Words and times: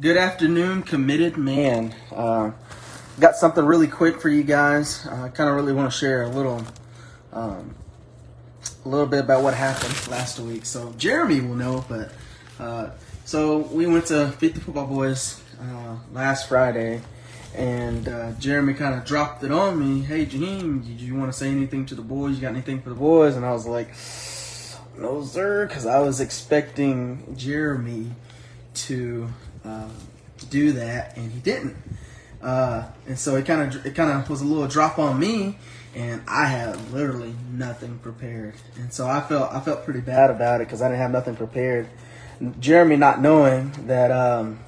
Good 0.00 0.16
afternoon, 0.16 0.82
committed 0.82 1.36
man. 1.36 1.94
Uh, 2.12 2.50
got 3.20 3.36
something 3.36 3.64
really 3.64 3.86
quick 3.86 4.20
for 4.20 4.28
you 4.28 4.42
guys. 4.42 5.06
I 5.06 5.28
kind 5.28 5.48
of 5.48 5.54
really 5.54 5.72
want 5.72 5.88
to 5.88 5.96
share 5.96 6.24
a 6.24 6.28
little, 6.28 6.64
um, 7.32 7.76
a 8.84 8.88
little 8.88 9.06
bit 9.06 9.20
about 9.20 9.44
what 9.44 9.54
happened 9.54 9.94
last 10.08 10.40
week. 10.40 10.64
So 10.64 10.92
Jeremy 10.98 11.42
will 11.42 11.54
know, 11.54 11.84
but 11.88 12.10
uh, 12.58 12.90
so 13.24 13.58
we 13.58 13.86
went 13.86 14.06
to 14.06 14.32
Feed 14.32 14.54
the 14.54 14.60
Football 14.60 14.88
Boys 14.88 15.40
uh, 15.60 15.98
last 16.12 16.48
Friday, 16.48 17.00
and 17.54 18.08
uh, 18.08 18.32
Jeremy 18.32 18.74
kind 18.74 18.96
of 18.96 19.04
dropped 19.04 19.44
it 19.44 19.52
on 19.52 19.78
me. 19.78 20.02
Hey, 20.02 20.26
Jaheim, 20.26 20.84
did 20.84 21.00
you 21.00 21.14
want 21.14 21.30
to 21.30 21.38
say 21.38 21.48
anything 21.50 21.86
to 21.86 21.94
the 21.94 22.02
boys? 22.02 22.34
You 22.34 22.40
got 22.40 22.48
anything 22.48 22.82
for 22.82 22.88
the 22.88 22.96
boys? 22.96 23.36
And 23.36 23.46
I 23.46 23.52
was 23.52 23.64
like, 23.64 23.90
No, 25.00 25.22
sir, 25.22 25.68
because 25.68 25.86
I 25.86 26.00
was 26.00 26.18
expecting 26.18 27.36
Jeremy 27.36 28.10
to 28.74 29.28
uh, 29.64 29.88
do 30.50 30.72
that, 30.72 31.16
and 31.16 31.30
he 31.32 31.40
didn't. 31.40 31.76
Uh, 32.42 32.84
and 33.08 33.18
so 33.18 33.36
it 33.36 33.46
kind 33.46 33.74
of 33.74 33.86
it 33.86 33.94
kind 33.94 34.10
of 34.10 34.28
was 34.28 34.42
a 34.42 34.44
little 34.44 34.68
drop 34.68 34.98
on 34.98 35.18
me, 35.18 35.56
and 35.94 36.22
I 36.28 36.46
had 36.46 36.92
literally 36.92 37.34
nothing 37.52 37.98
prepared, 37.98 38.54
and 38.76 38.92
so 38.92 39.06
I 39.06 39.20
felt 39.20 39.52
I 39.52 39.60
felt 39.60 39.84
pretty 39.84 40.00
bad 40.00 40.30
about 40.30 40.60
it 40.60 40.66
because 40.66 40.82
I 40.82 40.88
didn't 40.88 41.00
have 41.00 41.10
nothing 41.10 41.36
prepared. 41.36 41.88
Jeremy 42.60 42.96
not 42.96 43.20
knowing 43.20 43.72
that 43.86 44.10
um, 44.10 44.58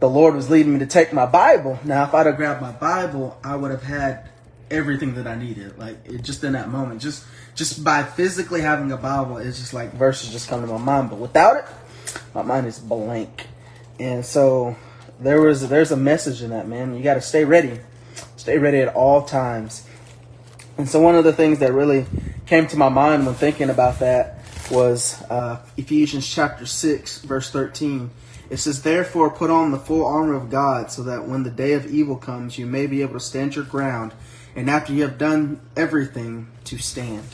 the 0.00 0.08
Lord 0.08 0.34
was 0.34 0.50
leading 0.50 0.74
me 0.74 0.80
to 0.80 0.86
take 0.86 1.12
my 1.12 1.24
Bible. 1.24 1.78
Now, 1.84 2.04
if 2.04 2.12
I'd 2.12 2.26
have 2.26 2.36
grabbed 2.36 2.60
my 2.60 2.72
Bible, 2.72 3.38
I 3.42 3.56
would 3.56 3.70
have 3.70 3.82
had 3.82 4.28
everything 4.70 5.14
that 5.14 5.26
I 5.26 5.36
needed. 5.36 5.78
Like 5.78 5.96
it 6.04 6.22
just 6.22 6.44
in 6.44 6.52
that 6.52 6.68
moment, 6.68 7.00
just 7.00 7.24
just 7.54 7.82
by 7.82 8.02
physically 8.02 8.60
having 8.60 8.92
a 8.92 8.96
Bible, 8.96 9.38
it's 9.38 9.58
just 9.58 9.72
like 9.72 9.92
verses 9.94 10.30
just 10.30 10.48
come 10.48 10.60
to 10.60 10.66
my 10.66 10.78
mind. 10.78 11.10
But 11.10 11.18
without 11.18 11.56
it, 11.56 11.64
my 12.34 12.42
mind 12.42 12.66
is 12.66 12.78
blank. 12.78 13.46
And 13.98 14.24
so 14.24 14.76
there 15.20 15.40
was 15.40 15.68
there's 15.68 15.90
a 15.90 15.96
message 15.96 16.42
in 16.42 16.50
that 16.50 16.68
man. 16.68 16.96
You 16.96 17.02
got 17.02 17.14
to 17.14 17.20
stay 17.20 17.44
ready, 17.44 17.80
stay 18.36 18.58
ready 18.58 18.80
at 18.80 18.94
all 18.94 19.22
times. 19.22 19.86
And 20.78 20.88
so 20.88 21.00
one 21.00 21.14
of 21.14 21.24
the 21.24 21.32
things 21.32 21.60
that 21.60 21.72
really 21.72 22.06
came 22.46 22.66
to 22.68 22.76
my 22.76 22.88
mind 22.88 23.24
when 23.24 23.34
thinking 23.34 23.70
about 23.70 24.00
that 24.00 24.38
was 24.70 25.22
uh, 25.30 25.60
Ephesians 25.76 26.28
chapter 26.28 26.66
six, 26.66 27.20
verse 27.20 27.50
thirteen. 27.50 28.10
It 28.50 28.58
says, 28.58 28.82
"Therefore, 28.82 29.30
put 29.30 29.50
on 29.50 29.70
the 29.70 29.78
full 29.78 30.04
armor 30.04 30.34
of 30.34 30.50
God, 30.50 30.90
so 30.90 31.02
that 31.04 31.26
when 31.26 31.42
the 31.42 31.50
day 31.50 31.72
of 31.72 31.86
evil 31.86 32.16
comes, 32.16 32.58
you 32.58 32.66
may 32.66 32.86
be 32.86 33.02
able 33.02 33.14
to 33.14 33.20
stand 33.20 33.56
your 33.56 33.64
ground, 33.64 34.12
and 34.54 34.68
after 34.68 34.92
you 34.92 35.02
have 35.02 35.18
done 35.18 35.60
everything, 35.76 36.48
to 36.64 36.78
stand." 36.78 37.24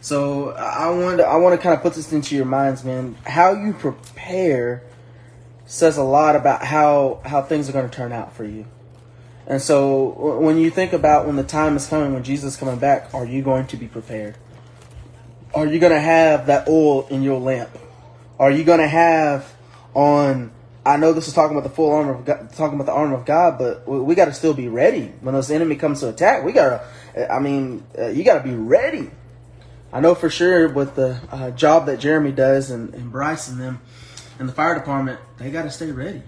So 0.00 0.52
I 0.52 0.90
want 0.90 1.18
to, 1.18 1.26
I 1.26 1.36
want 1.36 1.58
to 1.58 1.62
kind 1.62 1.74
of 1.74 1.82
put 1.82 1.94
this 1.94 2.12
into 2.12 2.36
your 2.36 2.46
minds, 2.46 2.84
man. 2.84 3.16
How 3.26 3.52
you 3.52 3.72
prepare 3.72 4.84
says 5.68 5.98
a 5.98 6.02
lot 6.02 6.34
about 6.34 6.64
how 6.64 7.20
how 7.24 7.42
things 7.42 7.68
are 7.68 7.72
going 7.72 7.88
to 7.88 7.94
turn 7.94 8.10
out 8.10 8.34
for 8.34 8.42
you. 8.42 8.66
And 9.46 9.62
so 9.62 10.38
when 10.40 10.58
you 10.58 10.70
think 10.70 10.92
about 10.92 11.26
when 11.26 11.36
the 11.36 11.44
time 11.44 11.76
is 11.76 11.86
coming, 11.86 12.12
when 12.12 12.24
Jesus 12.24 12.54
is 12.54 12.58
coming 12.58 12.78
back, 12.78 13.14
are 13.14 13.24
you 13.24 13.42
going 13.42 13.66
to 13.68 13.76
be 13.76 13.86
prepared? 13.86 14.36
Are 15.54 15.66
you 15.66 15.78
going 15.78 15.92
to 15.92 16.00
have 16.00 16.46
that 16.46 16.68
oil 16.68 17.06
in 17.08 17.22
your 17.22 17.38
lamp? 17.38 17.70
Are 18.38 18.50
you 18.50 18.64
going 18.64 18.80
to 18.80 18.88
have 18.88 19.54
on 19.94 20.52
I 20.86 20.96
know 20.96 21.12
this 21.12 21.28
is 21.28 21.34
talking 21.34 21.54
about 21.54 21.68
the 21.68 21.74
full 21.74 21.92
armor 21.92 22.14
of 22.14 22.24
God, 22.24 22.50
talking 22.54 22.80
about 22.80 22.86
the 22.86 22.96
armor 22.96 23.14
of 23.14 23.26
God, 23.26 23.58
but 23.58 23.86
we, 23.86 24.00
we 24.00 24.14
got 24.14 24.24
to 24.26 24.32
still 24.32 24.54
be 24.54 24.68
ready 24.68 25.12
when 25.20 25.34
this 25.34 25.50
enemy 25.50 25.76
comes 25.76 26.00
to 26.00 26.08
attack. 26.08 26.44
We 26.44 26.52
got 26.52 26.82
to, 27.14 27.30
I 27.32 27.40
mean, 27.40 27.84
uh, 27.98 28.06
you 28.06 28.24
got 28.24 28.42
to 28.42 28.48
be 28.48 28.54
ready. 28.54 29.10
I 29.92 30.00
know 30.00 30.14
for 30.14 30.30
sure 30.30 30.68
with 30.68 30.94
the 30.94 31.20
uh, 31.30 31.50
job 31.50 31.86
that 31.86 31.98
Jeremy 32.00 32.32
does 32.32 32.70
and, 32.70 32.94
and 32.94 33.12
Bryce 33.12 33.48
and 33.48 33.60
them 33.60 33.82
in 34.38 34.46
the 34.46 34.52
fire 34.52 34.74
department, 34.74 35.20
they 35.38 35.50
got 35.50 35.62
to 35.62 35.70
stay 35.70 35.90
ready. 35.90 36.22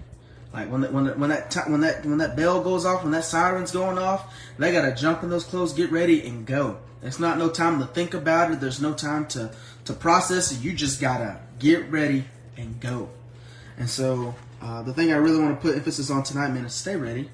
Like 0.53 0.69
when 0.69 0.81
that 0.81 0.91
when 0.93 1.19
when 1.19 1.29
that 1.29 1.49
t- 1.49 1.61
when 1.67 1.81
that 1.81 2.05
when 2.05 2.17
that 2.17 2.35
bell 2.35 2.61
goes 2.61 2.85
off, 2.85 3.03
when 3.03 3.13
that 3.13 3.23
siren's 3.23 3.71
going 3.71 3.97
off, 3.97 4.33
they 4.57 4.71
got 4.71 4.81
to 4.81 4.93
jump 4.93 5.23
in 5.23 5.29
those 5.29 5.45
clothes, 5.45 5.73
get 5.73 5.91
ready, 5.91 6.25
and 6.27 6.45
go. 6.45 6.77
There's 7.01 7.19
not 7.19 7.37
no 7.37 7.49
time 7.49 7.79
to 7.79 7.85
think 7.85 8.13
about 8.13 8.51
it. 8.51 8.59
There's 8.59 8.81
no 8.81 8.93
time 8.93 9.27
to 9.27 9.51
to 9.85 9.93
process 9.93 10.51
it. 10.51 10.61
You 10.61 10.73
just 10.73 10.99
gotta 10.99 11.39
get 11.57 11.89
ready 11.89 12.25
and 12.57 12.79
go. 12.79 13.09
And 13.77 13.89
so 13.89 14.35
uh, 14.61 14.83
the 14.83 14.93
thing 14.93 15.11
I 15.11 15.15
really 15.15 15.39
want 15.39 15.59
to 15.59 15.61
put 15.61 15.75
emphasis 15.75 16.11
on 16.11 16.23
tonight, 16.23 16.49
man, 16.49 16.65
is 16.65 16.73
stay 16.73 16.95
ready. 16.95 17.31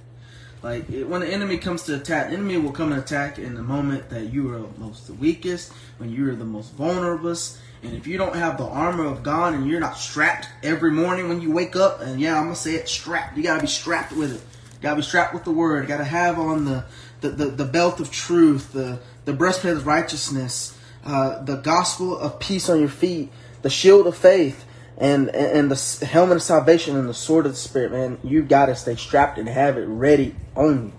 Like 0.64 0.90
it, 0.90 1.06
when 1.06 1.22
the 1.22 1.28
enemy 1.28 1.58
comes 1.58 1.84
to 1.84 1.96
attack, 1.96 2.32
enemy 2.32 2.58
will 2.58 2.72
come 2.72 2.92
and 2.92 3.02
attack 3.02 3.38
in 3.38 3.56
the 3.56 3.62
moment 3.62 4.10
that 4.10 4.34
you 4.34 4.52
are 4.54 4.60
most 4.78 5.08
the 5.08 5.14
weakest, 5.14 5.72
when 5.98 6.12
you 6.12 6.30
are 6.30 6.36
the 6.36 6.46
most 6.46 6.74
vulnerable. 6.74 7.36
And 7.84 7.94
if 7.94 8.08
you 8.08 8.18
don't 8.18 8.36
have 8.36 8.58
the 8.58 8.66
armor 8.66 9.06
of 9.06 9.22
God 9.22 9.54
and 9.54 9.68
you're 9.68 9.80
not 9.80 9.98
strapped 9.98 10.50
every 10.64 10.92
morning 10.92 11.30
when 11.30 11.42
you 11.42 11.52
wake 11.52 11.76
up, 11.76 12.02
and 12.02 12.20
yeah, 12.20 12.38
I'm 12.38 12.46
gonna 12.46 12.56
say 12.56 12.76
it, 12.76 12.90
strapped. 12.90 13.38
You 13.38 13.44
gotta 13.44 13.62
be 13.62 13.68
strapped 13.68 14.14
with 14.14 14.34
it. 14.34 14.42
You 14.42 14.82
gotta 14.82 14.98
be 14.98 15.04
strapped 15.04 15.34
with 15.34 15.44
the 15.44 15.52
word. 15.52 15.84
You 15.84 15.88
gotta 15.88 16.04
have 16.04 16.40
on 16.40 16.66
the 16.66 16.86
the, 17.22 17.30
the, 17.30 17.46
the 17.48 17.66
belt 17.66 18.00
of 18.00 18.12
truth, 18.12 18.74
the 18.74 19.00
the 19.26 19.34
breastplate 19.34 19.76
of 19.76 19.86
righteousness, 19.86 20.78
uh, 21.06 21.44
the 21.44 21.58
gospel 21.58 22.18
of 22.18 22.40
peace 22.40 22.70
on 22.70 22.80
your 22.80 22.90
feet, 22.90 23.32
the 23.62 23.70
shield 23.70 24.08
of 24.08 24.18
faith, 24.18 24.66
and 24.98 25.30
and 25.30 25.70
the 25.72 26.06
helmet 26.06 26.38
of 26.38 26.44
salvation 26.44 26.96
and 26.96 27.08
the 27.08 27.14
sword 27.14 27.46
of 27.46 27.52
the 27.54 27.58
spirit, 27.58 27.92
man, 27.92 28.18
you 28.24 28.42
gotta 28.42 28.76
stay 28.76 28.96
strapped 28.96 29.38
and 29.38 29.48
have 29.48 29.78
it 29.78 29.86
ready 29.86 30.36
on 30.56 30.88
you. 30.88 30.94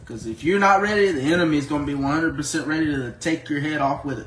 Because 0.00 0.26
if 0.26 0.44
you're 0.44 0.60
not 0.60 0.80
ready, 0.80 1.10
the 1.10 1.22
enemy 1.22 1.58
is 1.58 1.66
gonna 1.66 1.86
be 1.86 1.94
100% 1.94 2.66
ready 2.66 2.86
to 2.86 3.12
take 3.12 3.48
your 3.48 3.60
head 3.60 3.80
off 3.80 4.04
with 4.04 4.18
it. 4.18 4.26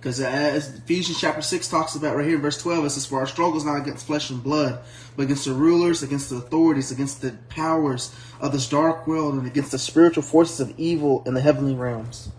Because 0.00 0.18
as 0.18 0.74
Ephesians 0.76 1.20
chapter 1.20 1.42
6 1.42 1.68
talks 1.68 1.94
about 1.94 2.16
right 2.16 2.24
here 2.24 2.36
in 2.36 2.40
verse 2.40 2.56
12, 2.56 2.86
it 2.86 2.90
says, 2.90 3.04
For 3.04 3.20
our 3.20 3.26
struggle 3.26 3.58
is 3.58 3.66
not 3.66 3.76
against 3.76 4.06
flesh 4.06 4.30
and 4.30 4.42
blood, 4.42 4.80
but 5.14 5.24
against 5.24 5.44
the 5.44 5.52
rulers, 5.52 6.02
against 6.02 6.30
the 6.30 6.36
authorities, 6.36 6.90
against 6.90 7.20
the 7.20 7.32
powers 7.50 8.14
of 8.40 8.52
this 8.52 8.66
dark 8.66 9.06
world, 9.06 9.34
and 9.34 9.46
against 9.46 9.72
the 9.72 9.78
spiritual 9.78 10.22
forces 10.22 10.58
of 10.58 10.72
evil 10.78 11.22
in 11.26 11.34
the 11.34 11.42
heavenly 11.42 11.74
realms. 11.74 12.30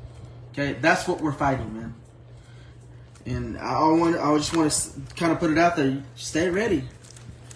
Okay, 0.53 0.73
that's 0.73 1.07
what 1.07 1.21
we're 1.21 1.31
fighting, 1.31 1.71
man. 1.77 1.93
And 3.25 3.57
I 3.57 3.83
want, 3.89 4.17
I 4.17 4.35
just 4.37 4.55
want 4.55 4.71
to 4.71 5.15
kind 5.15 5.31
of 5.31 5.39
put 5.39 5.51
it 5.51 5.57
out 5.57 5.75
there. 5.75 6.03
Stay 6.15 6.49
ready. 6.49 6.83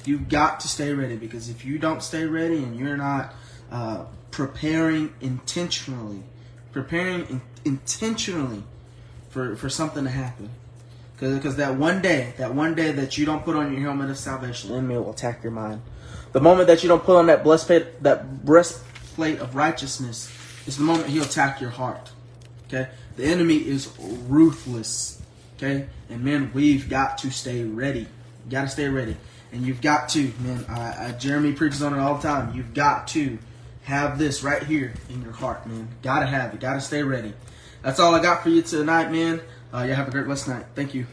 You've 0.05 0.29
got 0.29 0.59
to 0.59 0.67
stay 0.67 0.93
ready 0.93 1.15
because 1.15 1.49
if 1.49 1.65
you 1.65 1.79
don't 1.79 2.03
stay 2.03 2.25
ready 2.25 2.57
and 2.57 2.77
you're 2.77 2.97
not 2.97 3.33
uh, 3.71 4.05
preparing 4.29 5.13
intentionally, 5.21 6.23
preparing 6.71 7.25
in, 7.27 7.41
intentionally 7.63 8.63
for, 9.29 9.55
for 9.55 9.69
something 9.69 10.03
to 10.03 10.09
happen, 10.11 10.51
because 11.17 11.55
that 11.55 11.75
one 11.75 12.01
day, 12.01 12.33
that 12.37 12.53
one 12.53 12.75
day 12.75 12.91
that 12.91 13.17
you 13.17 13.25
don't 13.25 13.43
put 13.43 13.55
on 13.55 13.71
your 13.71 13.81
helmet 13.81 14.09
of 14.09 14.17
salvation, 14.17 14.69
the 14.69 14.75
enemy 14.75 14.95
will 14.95 15.11
attack 15.11 15.41
your 15.41 15.51
mind. 15.51 15.81
The 16.33 16.41
moment 16.41 16.67
that 16.67 16.83
you 16.83 16.89
don't 16.89 17.03
put 17.03 17.15
on 17.15 17.27
that 17.27 17.43
breastplate, 17.43 18.03
that 18.03 18.43
breastplate 18.45 19.39
of 19.39 19.55
righteousness, 19.55 20.29
is 20.67 20.77
the 20.77 20.83
moment 20.83 21.07
he'll 21.07 21.23
attack 21.23 21.61
your 21.61 21.69
heart. 21.69 22.11
Okay, 22.67 22.89
the 23.15 23.23
enemy 23.23 23.55
is 23.55 23.89
ruthless. 23.99 25.21
Okay, 25.57 25.87
and 26.09 26.23
men, 26.23 26.51
we've 26.53 26.89
got 26.89 27.17
to 27.19 27.31
stay 27.31 27.63
ready. 27.63 28.01
You 28.01 28.51
got 28.51 28.63
to 28.63 28.67
stay 28.67 28.89
ready, 28.89 29.15
and 29.51 29.65
you've 29.65 29.81
got 29.81 30.09
to, 30.09 30.33
man. 30.39 30.65
Uh, 30.65 31.17
Jeremy 31.17 31.53
preaches 31.53 31.81
on 31.81 31.93
it 31.93 31.99
all 31.99 32.15
the 32.15 32.21
time. 32.21 32.55
You've 32.55 32.73
got 32.73 33.07
to 33.09 33.37
have 33.83 34.17
this 34.17 34.43
right 34.43 34.63
here 34.63 34.93
in 35.09 35.21
your 35.21 35.31
heart, 35.31 35.65
man. 35.65 35.87
Got 36.01 36.19
to 36.19 36.25
have 36.25 36.53
it. 36.53 36.59
Got 36.59 36.73
to 36.73 36.81
stay 36.81 37.03
ready. 37.03 37.33
That's 37.81 37.99
all 37.99 38.13
I 38.13 38.21
got 38.21 38.43
for 38.43 38.49
you 38.49 38.63
tonight, 38.63 39.11
man. 39.11 39.41
Uh, 39.73 39.83
you 39.83 39.93
have 39.93 40.07
a 40.07 40.11
great 40.11 40.27
rest 40.27 40.47
night. 40.47 40.65
Thank 40.75 40.93
you. 40.93 41.05